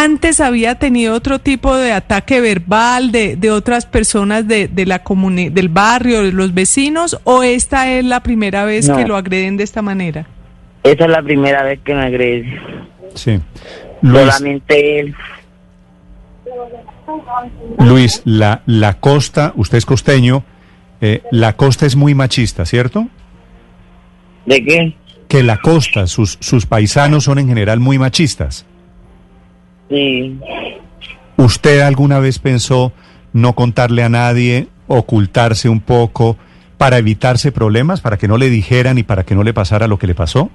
antes 0.00 0.40
había 0.40 0.74
tenido 0.76 1.14
otro 1.14 1.38
tipo 1.38 1.76
de 1.76 1.92
ataque 1.92 2.40
verbal 2.40 3.12
de, 3.12 3.36
de 3.36 3.50
otras 3.50 3.86
personas 3.86 4.46
de, 4.48 4.68
de 4.68 4.86
la 4.86 5.02
comuni 5.02 5.48
del 5.48 5.68
barrio, 5.68 6.22
de 6.22 6.32
los 6.32 6.54
vecinos, 6.54 7.18
o 7.24 7.42
esta 7.42 7.90
es 7.92 8.04
la 8.04 8.20
primera 8.22 8.64
vez 8.64 8.88
No. 8.88 8.96
que 8.96 9.06
lo 9.06 9.16
agreden 9.16 9.56
de 9.56 9.64
esta 9.64 9.82
manera? 9.82 10.26
Esa 10.82 11.04
es 11.04 11.10
la 11.10 11.22
primera 11.22 11.62
vez 11.62 11.80
que 11.84 11.94
me 11.94 12.02
agrede. 12.02 12.60
sí. 13.14 13.40
Luis, 14.02 14.18
Solamente 14.34 14.98
él. 15.00 15.14
Luis 17.78 18.22
la, 18.24 18.62
la 18.66 18.94
costa, 18.94 19.52
usted 19.56 19.78
es 19.78 19.86
costeño, 19.86 20.44
eh, 21.00 21.22
la 21.30 21.54
costa 21.54 21.86
es 21.86 21.96
muy 21.96 22.14
machista, 22.14 22.64
¿cierto? 22.64 23.06
¿De 24.46 24.64
qué? 24.64 24.94
Que 25.28 25.42
la 25.42 25.56
costa, 25.58 26.06
sus, 26.06 26.36
sus 26.40 26.66
paisanos 26.66 27.24
son 27.24 27.38
en 27.38 27.48
general 27.48 27.80
muy 27.80 27.98
machistas. 27.98 28.66
Sí. 29.92 30.38
¿Usted 31.36 31.80
alguna 31.80 32.18
vez 32.18 32.38
pensó 32.38 32.92
no 33.32 33.52
contarle 33.54 34.02
a 34.02 34.08
nadie, 34.08 34.68
ocultarse 34.86 35.68
un 35.68 35.80
poco 35.80 36.36
para 36.78 36.98
evitarse 36.98 37.52
problemas, 37.52 38.00
para 38.00 38.16
que 38.16 38.26
no 38.28 38.38
le 38.38 38.48
dijeran 38.48 38.96
y 38.98 39.02
para 39.02 39.24
que 39.24 39.34
no 39.34 39.42
le 39.42 39.52
pasara 39.54 39.86
lo 39.86 39.98
que 39.98 40.06
le 40.06 40.14
pasó? 40.14 40.50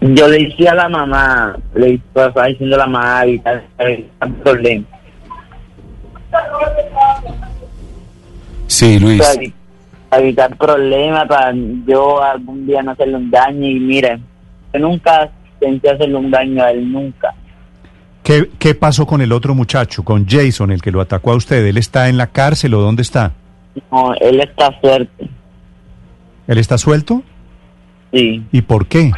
Yo 0.00 0.28
le 0.28 0.44
decía 0.48 0.72
a 0.72 0.74
la 0.74 0.88
mamá, 0.88 1.56
le 1.74 1.94
estaba 1.94 2.46
diciendo 2.46 2.76
a 2.76 2.78
la 2.80 2.86
mamá 2.86 3.22
evitar 3.24 3.64
evitar 3.78 4.32
problemas. 4.42 4.88
Sí, 8.66 8.98
Luis. 8.98 9.20
Para 9.20 9.34
evi- 9.34 9.52
para 10.08 10.22
evitar 10.22 10.56
problemas, 10.56 11.28
para 11.28 11.52
yo 11.86 12.22
algún 12.22 12.66
día 12.66 12.82
no 12.82 12.92
hacerle 12.92 13.16
un 13.16 13.30
daño. 13.30 13.66
Y 13.68 13.78
mire, 13.80 14.20
yo 14.72 14.80
nunca 14.80 15.30
pensé 15.60 15.90
hacerle 15.90 16.16
un 16.16 16.30
daño 16.30 16.62
a 16.64 16.70
él, 16.72 16.90
nunca. 16.90 17.34
¿Qué, 18.22 18.50
¿Qué 18.58 18.74
pasó 18.74 19.06
con 19.06 19.20
el 19.20 19.32
otro 19.32 19.54
muchacho, 19.54 20.04
con 20.04 20.26
Jason, 20.26 20.70
el 20.72 20.82
que 20.82 20.90
lo 20.90 21.00
atacó 21.00 21.32
a 21.32 21.36
usted? 21.36 21.64
¿Él 21.64 21.76
está 21.78 22.08
en 22.08 22.16
la 22.18 22.26
cárcel 22.26 22.74
o 22.74 22.80
dónde 22.80 23.02
está? 23.02 23.32
No, 23.90 24.12
él 24.20 24.40
está 24.40 24.72
fuerte, 24.72 25.28
¿Él 26.46 26.58
está 26.58 26.76
suelto? 26.78 27.22
sí. 28.12 28.42
¿Y 28.50 28.62
por 28.62 28.86
qué? 28.86 29.12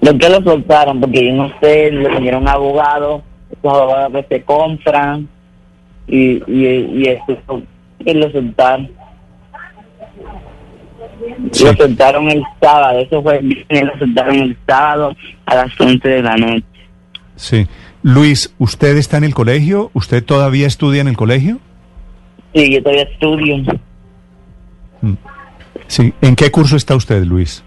¿Por 0.00 0.18
qué 0.18 0.28
lo 0.28 0.42
soltaron? 0.42 1.00
Porque 1.00 1.26
yo 1.26 1.34
no 1.34 1.52
sé, 1.60 1.90
le 1.92 2.08
vinieron 2.08 2.48
abogado, 2.48 3.22
esos 3.50 3.72
abogados 3.72 4.12
que 4.12 4.36
se 4.36 4.42
compran 4.42 5.28
y, 6.08 6.42
y, 6.50 6.66
y 6.94 7.08
eso, 7.08 7.62
y 8.00 8.14
lo 8.14 8.30
soltaron. 8.32 8.90
Sí. 11.52 11.64
Lo 11.64 11.74
soltaron 11.74 12.28
el 12.30 12.42
sábado, 12.60 12.98
eso 13.00 13.22
fue 13.22 13.38
el 13.38 13.46
viernes, 13.68 13.92
lo 13.92 13.98
soltaron 13.98 14.34
el 14.36 14.56
sábado 14.66 15.16
a 15.46 15.54
las 15.54 15.80
11 15.80 16.08
de 16.08 16.22
la 16.22 16.36
noche. 16.36 16.64
Sí. 17.36 17.66
Luis, 18.02 18.52
¿usted 18.58 18.96
está 18.96 19.16
en 19.18 19.24
el 19.24 19.34
colegio? 19.34 19.90
¿Usted 19.94 20.24
todavía 20.24 20.66
estudia 20.66 21.00
en 21.00 21.08
el 21.08 21.16
colegio? 21.16 21.58
Sí, 22.54 22.72
yo 22.72 22.82
todavía 22.82 23.04
estudio 23.04 23.56
Sí. 25.88 26.12
¿En 26.20 26.36
qué 26.36 26.50
curso 26.50 26.76
está 26.76 26.94
usted, 26.94 27.24
Luis? 27.24 27.62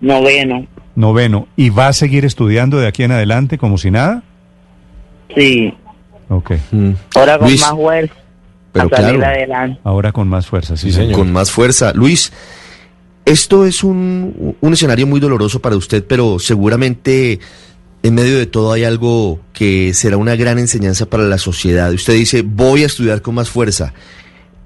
noveno. 0.00 0.64
Noveno. 0.94 1.48
¿Y 1.56 1.70
va 1.70 1.88
a 1.88 1.92
seguir 1.92 2.24
estudiando 2.24 2.78
de 2.78 2.86
aquí 2.86 3.02
en 3.02 3.12
adelante 3.12 3.58
como 3.58 3.78
si 3.78 3.90
nada? 3.90 4.22
Sí, 5.34 5.74
Ok. 6.28 6.52
Mm. 6.72 6.90
ahora 7.14 7.38
con 7.38 7.48
Luis, 7.48 7.60
más 7.62 7.70
fuerza 7.72 8.14
pero 8.72 8.86
a 8.92 8.96
salir 8.96 9.16
claro. 9.18 9.34
adelante. 9.34 9.80
Ahora 9.84 10.12
con 10.12 10.28
más 10.28 10.46
fuerza, 10.46 10.76
sí, 10.76 10.88
Sí, 10.90 10.98
señor. 10.98 11.14
con 11.18 11.32
más 11.32 11.50
fuerza. 11.50 11.92
Luis, 11.94 12.32
esto 13.28 13.66
es 13.66 13.84
un, 13.84 14.56
un 14.60 14.72
escenario 14.72 15.06
muy 15.06 15.20
doloroso 15.20 15.60
para 15.60 15.76
usted, 15.76 16.04
pero 16.04 16.38
seguramente 16.38 17.38
en 18.02 18.14
medio 18.14 18.38
de 18.38 18.46
todo 18.46 18.72
hay 18.72 18.84
algo 18.84 19.40
que 19.52 19.92
será 19.92 20.16
una 20.16 20.34
gran 20.36 20.58
enseñanza 20.58 21.06
para 21.06 21.24
la 21.24 21.38
sociedad. 21.38 21.92
Usted 21.92 22.14
dice, 22.14 22.42
voy 22.42 22.84
a 22.84 22.86
estudiar 22.86 23.20
con 23.22 23.34
más 23.34 23.50
fuerza. 23.50 23.92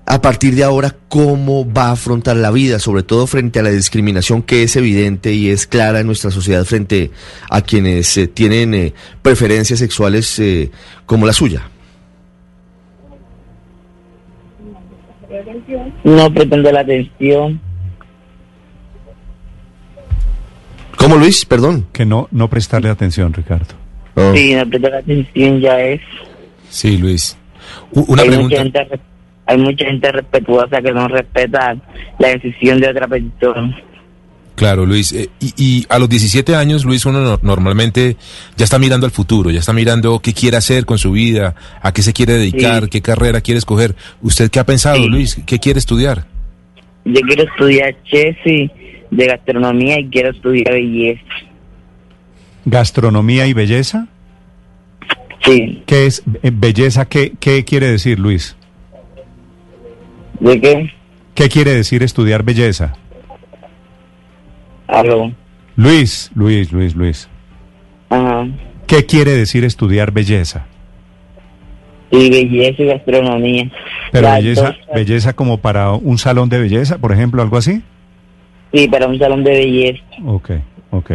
A 0.04 0.20
partir 0.20 0.54
de 0.54 0.64
ahora, 0.64 0.94
¿cómo 1.08 1.70
va 1.72 1.88
a 1.88 1.92
afrontar 1.92 2.36
la 2.36 2.50
vida, 2.50 2.78
sobre 2.78 3.02
todo 3.02 3.26
frente 3.26 3.60
a 3.60 3.62
la 3.62 3.70
discriminación 3.70 4.42
que 4.42 4.64
es 4.64 4.76
evidente 4.76 5.32
y 5.32 5.48
es 5.48 5.66
clara 5.66 6.00
en 6.00 6.06
nuestra 6.06 6.30
sociedad 6.30 6.64
frente 6.64 7.10
a 7.50 7.62
quienes 7.62 8.16
eh, 8.16 8.26
tienen 8.26 8.74
eh, 8.74 8.94
preferencias 9.22 9.78
sexuales 9.78 10.38
eh, 10.38 10.70
como 11.06 11.26
la 11.26 11.32
suya? 11.32 11.68
No 16.04 16.32
pretendo 16.34 16.70
la 16.70 16.80
atención. 16.80 17.60
¿Cómo, 21.02 21.16
Luis? 21.16 21.44
Perdón. 21.44 21.86
Que 21.92 22.04
no, 22.06 22.28
no 22.30 22.48
prestarle 22.48 22.88
atención, 22.88 23.32
Ricardo. 23.32 23.74
Oh. 24.14 24.32
Sí, 24.34 24.54
no 24.54 24.64
la 24.88 24.98
atención 24.98 25.60
ya 25.60 25.80
es. 25.80 26.00
Sí, 26.70 26.96
Luis. 26.96 27.36
Una 27.92 28.22
hay, 28.22 28.28
pregunta. 28.28 28.62
mucha 28.64 28.80
gente, 28.84 29.00
hay 29.46 29.58
mucha 29.58 29.84
gente 29.84 30.12
respetuosa 30.12 30.80
que 30.80 30.92
no 30.92 31.08
respeta 31.08 31.76
la 32.18 32.28
decisión 32.28 32.80
de 32.80 32.88
otra 32.90 33.08
persona. 33.08 33.76
Claro, 34.54 34.84
Luis. 34.86 35.12
eh, 35.12 35.28
y, 35.40 35.54
y 35.56 35.86
a 35.88 35.98
los 35.98 36.08
17 36.08 36.54
años, 36.54 36.84
Luis, 36.84 37.04
uno 37.06 37.20
no- 37.20 37.40
normalmente 37.42 38.16
ya 38.56 38.64
está 38.64 38.78
mirando 38.78 39.06
al 39.06 39.10
futuro, 39.12 39.50
ya 39.50 39.58
está 39.60 39.72
mirando 39.72 40.20
qué 40.20 40.34
quiere 40.34 40.56
hacer 40.58 40.84
con 40.84 40.98
su 40.98 41.10
vida, 41.12 41.54
a 41.80 41.92
qué 41.92 42.02
se 42.02 42.12
quiere 42.12 42.34
dedicar, 42.34 42.84
Sí. 42.84 42.88
qué 42.90 43.02
carrera 43.02 43.40
quiere 43.40 43.58
escoger. 43.58 43.96
¿Usted 44.20 44.50
qué 44.50 44.60
ha 44.60 44.66
pensado, 44.66 44.96
Sí. 44.96 45.08
Luis? 45.08 45.40
¿Qué 45.46 45.58
quiere 45.58 45.78
estudiar? 45.78 46.26
Yo 47.06 47.20
quiero 47.22 47.42
estudiar 47.44 47.96
chef 48.04 48.36
y 48.46 48.70
de 49.12 49.26
gastronomía 49.26 50.00
y 50.00 50.08
quiero 50.08 50.30
estudiar 50.30 50.72
belleza. 50.72 51.22
¿Gastronomía 52.64 53.46
y 53.46 53.52
belleza? 53.52 54.08
Sí. 55.44 55.82
¿Qué 55.86 56.06
es 56.06 56.22
eh, 56.42 56.50
belleza? 56.52 57.06
¿Qué, 57.08 57.34
¿Qué 57.38 57.64
quiere 57.64 57.90
decir, 57.90 58.18
Luis? 58.18 58.56
¿De 60.40 60.60
qué? 60.60 60.90
¿Qué 61.34 61.48
quiere 61.48 61.74
decir 61.74 62.02
estudiar 62.02 62.42
belleza? 62.42 62.94
Algo. 64.86 65.30
Luis, 65.76 66.30
Luis, 66.34 66.72
Luis, 66.72 66.94
Luis. 66.94 67.28
Ajá. 68.08 68.46
¿Qué 68.86 69.04
quiere 69.04 69.32
decir 69.32 69.64
estudiar 69.64 70.12
belleza? 70.12 70.66
Y 72.10 72.30
belleza 72.30 72.82
y 72.82 72.86
gastronomía. 72.86 73.70
Pero 74.10 74.30
belleza, 74.32 74.74
belleza 74.94 75.32
como 75.34 75.58
para 75.58 75.92
un 75.92 76.18
salón 76.18 76.48
de 76.48 76.60
belleza, 76.60 76.98
por 76.98 77.12
ejemplo, 77.12 77.42
algo 77.42 77.56
así. 77.58 77.82
Sí, 78.72 78.88
para 78.88 79.06
un 79.06 79.18
salón 79.18 79.44
de 79.44 79.50
belleza. 79.50 80.02
Ok, 80.26 80.50
ok. 80.90 81.10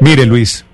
Mire, 0.00 0.26
Luis, 0.26 0.64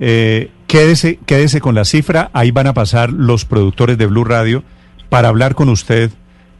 eh, 0.00 0.50
quédese, 0.66 1.18
quédese 1.24 1.60
con 1.60 1.74
la 1.74 1.84
cifra. 1.84 2.30
Ahí 2.32 2.50
van 2.50 2.66
a 2.66 2.74
pasar 2.74 3.10
los 3.12 3.44
productores 3.44 3.96
de 3.98 4.06
Blue 4.06 4.24
Radio 4.24 4.62
para 5.08 5.28
hablar 5.28 5.54
con 5.54 5.68
usted, 5.68 6.10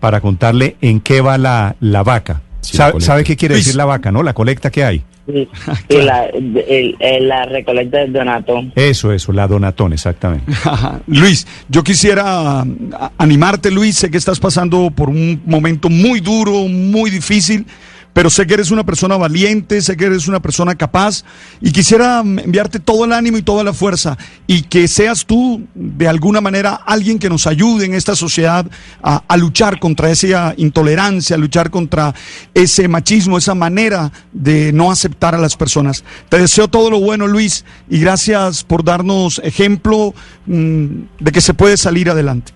para 0.00 0.20
contarle 0.20 0.76
en 0.80 1.00
qué 1.00 1.20
va 1.20 1.36
la, 1.38 1.76
la 1.80 2.02
vaca. 2.02 2.42
Sí, 2.60 2.78
la 2.78 2.86
¿Sabe, 2.90 3.00
sabe 3.00 3.24
qué 3.24 3.36
quiere 3.36 3.54
Luis. 3.56 3.64
decir 3.66 3.76
la 3.76 3.84
vaca, 3.84 4.10
no? 4.12 4.22
La 4.22 4.32
colecta 4.34 4.70
que 4.70 4.84
hay. 4.84 5.02
Sí, 5.26 5.48
sí, 5.88 5.96
la, 6.02 6.26
el- 6.26 6.96
el- 7.00 7.28
la 7.28 7.44
recolecta 7.46 7.98
del 7.98 8.12
donatón. 8.12 8.72
Eso, 8.76 9.12
eso, 9.12 9.32
la 9.32 9.46
donatón, 9.48 9.92
exactamente. 9.92 10.50
Luis, 11.06 11.46
yo 11.68 11.82
quisiera 11.82 12.60
ah, 12.60 13.10
animarte, 13.18 13.70
Luis. 13.70 13.96
Sé 13.96 14.10
que 14.10 14.18
estás 14.18 14.38
pasando 14.40 14.90
por 14.90 15.08
un 15.10 15.42
momento 15.44 15.88
muy 15.90 16.20
duro, 16.20 16.68
muy 16.68 17.10
difícil, 17.10 17.66
pero 18.14 18.30
sé 18.30 18.46
que 18.46 18.54
eres 18.54 18.70
una 18.70 18.84
persona 18.84 19.18
valiente, 19.18 19.82
sé 19.82 19.96
que 19.96 20.06
eres 20.06 20.28
una 20.28 20.40
persona 20.40 20.74
capaz 20.76 21.24
y 21.60 21.72
quisiera 21.72 22.20
enviarte 22.20 22.78
todo 22.78 23.04
el 23.04 23.12
ánimo 23.12 23.36
y 23.36 23.42
toda 23.42 23.62
la 23.62 23.74
fuerza 23.74 24.16
y 24.46 24.62
que 24.62 24.88
seas 24.88 25.26
tú, 25.26 25.66
de 25.74 26.08
alguna 26.08 26.40
manera, 26.40 26.80
alguien 26.86 27.18
que 27.18 27.28
nos 27.28 27.46
ayude 27.46 27.84
en 27.84 27.94
esta 27.94 28.14
sociedad 28.14 28.64
a, 29.02 29.22
a 29.26 29.36
luchar 29.36 29.80
contra 29.80 30.10
esa 30.10 30.54
intolerancia, 30.56 31.36
a 31.36 31.38
luchar 31.38 31.70
contra 31.70 32.14
ese 32.54 32.88
machismo, 32.88 33.36
esa 33.36 33.54
manera 33.54 34.12
de 34.32 34.72
no 34.72 34.90
aceptar 34.92 35.34
a 35.34 35.38
las 35.38 35.56
personas. 35.56 36.04
Te 36.28 36.38
deseo 36.38 36.68
todo 36.68 36.90
lo 36.90 37.00
bueno, 37.00 37.26
Luis, 37.26 37.64
y 37.90 37.98
gracias 37.98 38.62
por 38.62 38.84
darnos 38.84 39.40
ejemplo 39.44 40.14
mm, 40.46 40.86
de 41.18 41.32
que 41.32 41.40
se 41.40 41.52
puede 41.52 41.76
salir 41.76 42.08
adelante. 42.08 42.52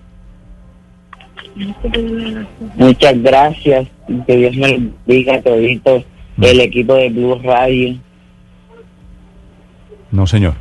Muchas 2.75 3.21
gracias. 3.21 3.87
Que 4.25 4.35
Dios 4.35 4.55
me 4.55 4.91
bendiga 5.05 5.35
a 5.35 5.41
todito 5.41 6.03
el 6.41 6.59
equipo 6.61 6.95
de 6.95 7.09
Blue 7.09 7.35
Radio. 7.43 7.99
No, 10.11 10.25
señor. 10.25 10.55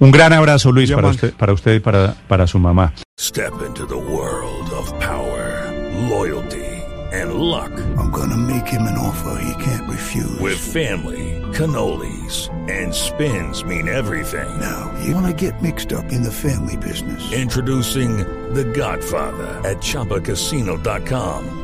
Un 0.00 0.10
gran 0.10 0.32
abrazo, 0.32 0.72
Luis, 0.72 0.90
para 0.90 1.08
usted, 1.08 1.34
para 1.34 1.52
usted 1.52 1.74
y 1.74 1.80
para, 1.80 2.14
para 2.28 2.46
su 2.46 2.58
mamá. 2.58 2.92
Step 3.18 3.52
into 3.66 3.86
the 3.86 3.96
world 3.96 4.70
of 4.72 4.92
power, 4.98 5.70
loyalty, 6.08 6.64
and 7.12 7.34
luck. 7.34 7.70
I'm 7.96 8.10
gonna 8.10 8.36
make 8.36 8.66
him 8.66 8.82
an 8.82 8.98
offer 8.98 9.40
he 9.40 9.64
can't 9.64 9.88
refuse. 9.88 10.40
With 10.40 10.58
family, 10.58 11.40
cannolis, 11.52 12.50
and 12.68 12.92
spins 12.92 13.64
mean 13.64 13.88
everything. 13.88 14.48
Now, 14.60 14.90
you 15.04 15.14
wanna 15.14 15.32
get 15.32 15.62
mixed 15.62 15.92
up 15.92 16.10
in 16.12 16.22
the 16.22 16.32
family 16.32 16.76
business. 16.76 17.32
Introducing 17.32 18.18
The 18.54 18.64
Godfather 18.64 19.60
at 19.64 19.78
ChumbaCasino.com. 19.78 21.63